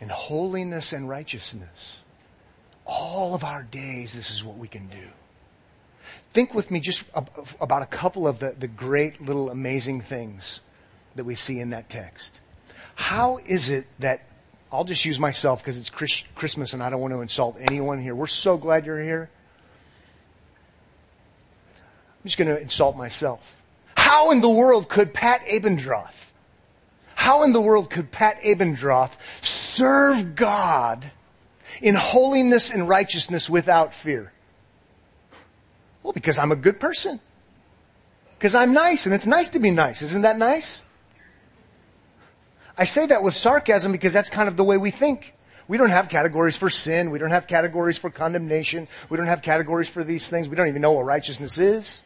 [0.00, 2.00] In holiness and righteousness,
[2.86, 5.08] all of our days, this is what we can do.
[6.30, 7.04] Think with me just
[7.60, 10.60] about a couple of the, the great little amazing things
[11.14, 12.40] that we see in that text.
[12.96, 14.22] How is it that,
[14.72, 18.14] I'll just use myself because it's Christmas and I don't want to insult anyone here.
[18.14, 19.30] We're so glad you're here.
[21.76, 23.62] I'm just going to insult myself.
[23.96, 26.30] How in the world could Pat Abendroth,
[27.14, 31.10] how in the world could Pat Abendroth serve God
[31.80, 34.32] in holiness and righteousness without fear?
[36.02, 37.20] Well, because I'm a good person.
[38.38, 40.02] Because I'm nice, and it's nice to be nice.
[40.02, 40.82] Isn't that nice?
[42.76, 45.34] I say that with sarcasm because that's kind of the way we think.
[45.66, 47.10] We don't have categories for sin.
[47.10, 48.86] We don't have categories for condemnation.
[49.08, 50.48] We don't have categories for these things.
[50.48, 52.02] We don't even know what righteousness is.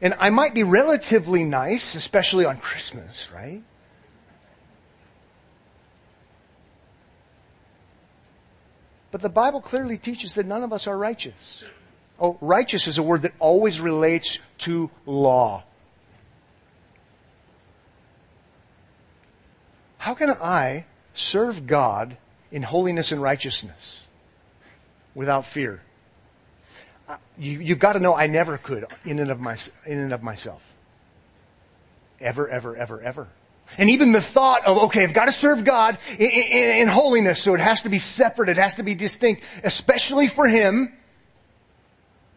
[0.00, 3.62] And I might be relatively nice, especially on Christmas, right?
[9.12, 11.62] But the Bible clearly teaches that none of us are righteous.
[12.18, 15.64] Oh, righteous is a word that always relates to law.
[19.98, 22.16] How can I serve God
[22.50, 24.00] in holiness and righteousness
[25.14, 25.82] without fear?
[27.06, 30.12] Uh, you, have got to know I never could in and of my, in and
[30.14, 30.72] of myself.
[32.18, 33.28] Ever, ever, ever, ever.
[33.78, 37.42] And even the thought of, okay, I've got to serve God in, in, in, holiness,
[37.42, 40.92] so it has to be separate, it has to be distinct, especially for Him.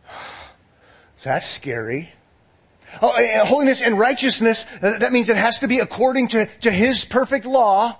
[1.23, 2.11] That's scary.
[3.01, 6.71] Oh, eh, eh, holiness and righteousness, that means it has to be according to, to
[6.71, 7.97] His perfect law.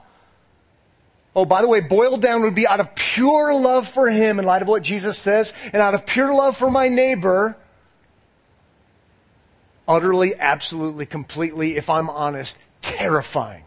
[1.36, 4.46] Oh, by the way, boiled down would be out of pure love for Him in
[4.46, 7.58] light of what Jesus says, and out of pure love for my neighbor,
[9.86, 13.64] utterly, absolutely, completely, if I'm honest, terrifying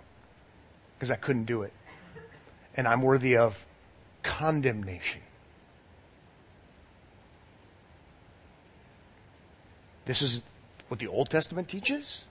[0.97, 1.73] because I couldn't do it.
[2.77, 3.67] And I'm worthy of
[4.23, 5.21] condemnation.
[10.05, 10.43] This is
[10.87, 12.23] what the Old Testament teaches,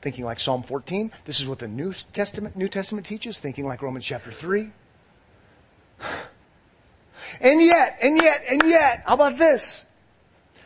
[0.00, 1.10] thinking like Psalm 14.
[1.24, 4.70] This is what the New Testament, New Testament teaches, thinking like Romans chapter 3.
[7.42, 9.84] And yet, and yet, and yet, how about this?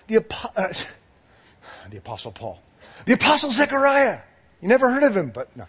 [0.07, 0.25] The,
[0.57, 0.73] uh,
[1.91, 2.63] the Apostle Paul.
[3.05, 4.21] The Apostle Zechariah
[4.63, 5.67] you never heard of him, but no.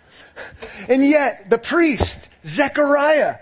[0.87, 3.37] And yet, the priest, Zechariah,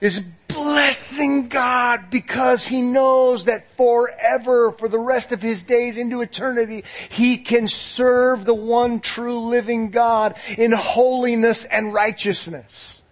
[0.00, 6.20] is blessing God because he knows that forever, for the rest of his days into
[6.20, 13.02] eternity, he can serve the one true living God in holiness and righteousness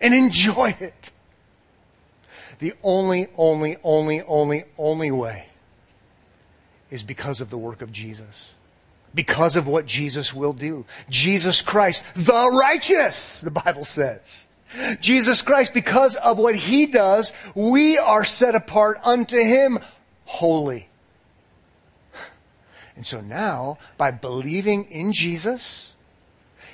[0.00, 1.12] and enjoy it.
[2.58, 5.48] The only, only, only, only, only way
[6.90, 8.50] is because of the work of Jesus
[9.14, 10.84] because of what Jesus will do.
[11.08, 14.46] Jesus Christ, the righteous, the Bible says.
[15.00, 19.78] Jesus Christ, because of what He does, we are set apart unto Him
[20.24, 20.88] holy.
[22.96, 25.91] And so now, by believing in Jesus,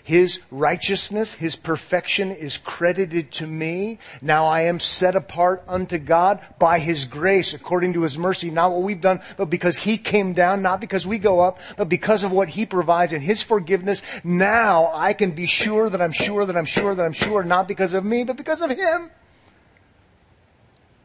[0.04, 3.98] his righteousness, His perfection is credited to me.
[4.22, 8.50] Now I am set apart unto God by His grace according to His mercy.
[8.50, 11.88] Not what we've done, but because He came down, not because we go up, but
[11.88, 14.02] because of what He provides and His forgiveness.
[14.24, 17.68] Now I can be sure that I'm sure that I'm sure that I'm sure, not
[17.68, 19.10] because of me, but because of Him.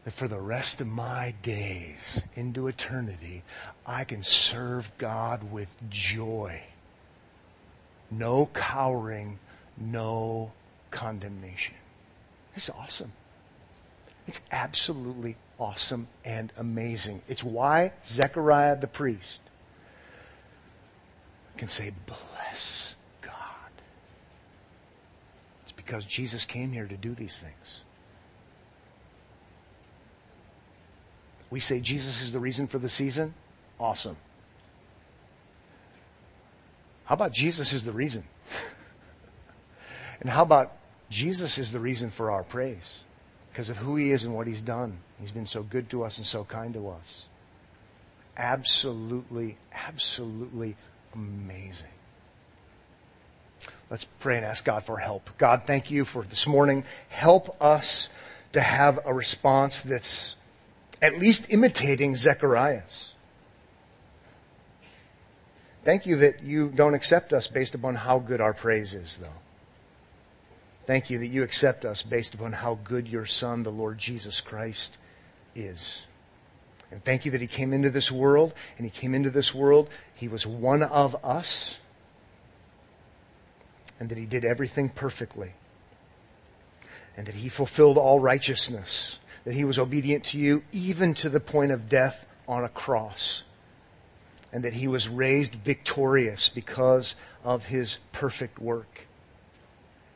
[0.06, 3.44] That for the rest of my days into eternity,
[3.86, 6.62] I can serve God with joy
[8.18, 9.40] no cowering,
[9.78, 10.52] no
[10.92, 11.76] condemnation.
[12.56, 13.12] It's awesome.
[14.28, 17.22] It's absolutely awesome and amazing.
[17.28, 19.42] It's why Zechariah the priest
[21.58, 23.34] can say, Bless God.
[25.62, 27.82] It's because Jesus came here to do these things.
[31.50, 33.36] We say Jesus is the reason for the season.
[33.80, 34.18] Awesome.
[37.06, 38.24] How about Jesus is the reason?
[40.22, 40.72] and how about
[41.10, 43.02] Jesus is the reason for our praise?
[43.52, 44.98] Because of who he is and what he's done.
[45.20, 47.26] He's been so good to us and so kind to us.
[48.36, 50.76] Absolutely, absolutely
[51.14, 51.88] amazing.
[53.90, 55.30] Let's pray and ask God for help.
[55.38, 56.84] God, thank you for this morning.
[57.10, 58.10] Help us
[58.54, 60.36] to have a response that's
[61.02, 63.13] at least imitating Zechariah's.
[65.84, 69.28] Thank you that you don't accept us based upon how good our praise is, though.
[70.86, 74.40] Thank you that you accept us based upon how good your Son, the Lord Jesus
[74.40, 74.98] Christ,
[75.56, 76.06] is.
[76.90, 79.90] And thank you that He came into this world, and He came into this world.
[80.16, 81.80] He was one of us,
[84.00, 85.52] and that He did everything perfectly,
[87.18, 91.42] and that He fulfilled all righteousness, that He was obedient to you, even to the
[91.42, 93.44] point of death on a cross
[94.54, 99.08] and that he was raised victorious because of his perfect work.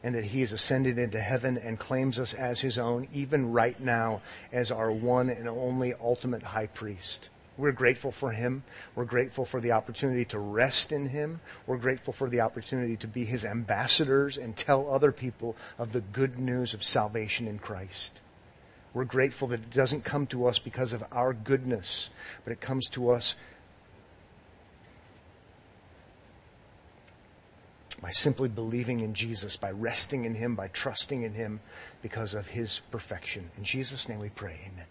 [0.04, 3.78] And that he has ascended into heaven and claims us as his own, even right
[3.80, 4.22] now,
[4.54, 7.30] as our one and only ultimate high priest.
[7.58, 8.64] We're grateful for him.
[8.96, 11.42] We're grateful for the opportunity to rest in him.
[11.66, 16.02] We're grateful for the opportunity to be his ambassadors and tell other people of the
[16.02, 18.22] good news of salvation in Christ.
[18.94, 22.12] We're grateful that it doesn't come to us because of our goodness,
[22.44, 23.34] but it comes to us
[28.02, 31.60] by simply believing in Jesus, by resting in Him, by trusting in Him
[32.02, 33.50] because of His perfection.
[33.58, 34.60] In Jesus' name we pray.
[34.72, 34.86] Amen.